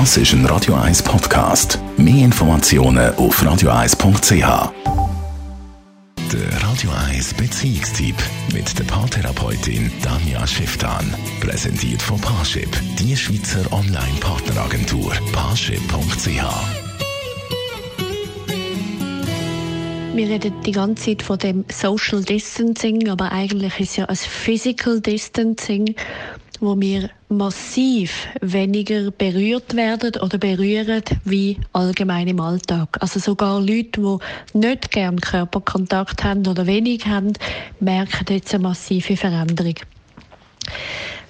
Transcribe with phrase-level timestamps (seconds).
[0.00, 1.78] Das ist ein Radio 1 Podcast.
[1.96, 4.72] Mehr Informationen auf radio1.ch.
[6.32, 8.16] Der Radio 1 Beziehungstyp
[8.52, 11.14] mit der Paartherapeutin Danja Schifftan.
[11.38, 12.68] Präsentiert von Paarship,
[12.98, 15.12] die Schweizer Online-Partneragentur.
[15.32, 16.42] Paarship.ch.
[20.16, 24.16] Wir reden die ganze Zeit von dem Social Distancing, aber eigentlich ist es ja ein
[24.16, 25.94] Physical Distancing
[26.60, 32.96] wo wir massiv weniger berührt werden oder berühren wie allgemein im Alltag.
[33.00, 37.32] Also sogar Leute, die nicht gern Körperkontakt haben oder wenig haben,
[37.80, 39.74] merken jetzt eine massive Veränderung.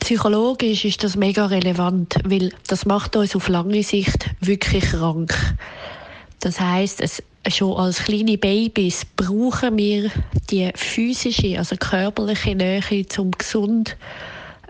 [0.00, 5.34] Psychologisch ist das mega relevant, weil das macht uns auf lange Sicht wirklich krank.
[6.40, 7.02] Das heißt,
[7.48, 10.10] schon als kleine Babys brauchen wir
[10.50, 13.96] die physische, also körperliche Nähe zum gesund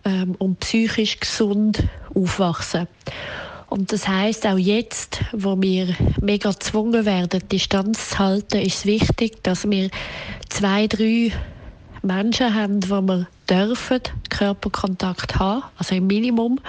[0.07, 1.83] ähm, und psychisch gesund
[2.15, 2.87] aufwachsen.
[3.69, 8.87] Und das heißt auch jetzt, wo wir mega gezwungen werden, Distanz zu halten, ist es
[8.87, 9.91] wichtig, dass wir
[10.49, 11.33] zwei, drei
[12.03, 16.61] Menschen haben, wo wir dürfen Körperkontakt haben, also im Minimum,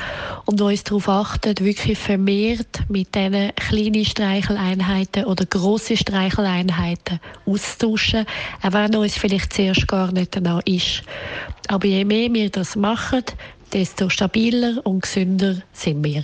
[0.45, 8.25] und uns darauf achten, wirklich vermehrt mit diesen kleinen Streicheleinheiten oder grossen Streicheleinheiten auszutauschen,
[8.61, 11.03] auch wenn uns vielleicht zuerst gar nicht danach ist.
[11.67, 13.23] Aber je mehr wir das machen,
[13.73, 16.23] desto stabiler und gesünder sind wir.